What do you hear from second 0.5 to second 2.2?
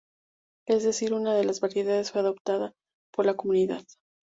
Es decir, una de las variedades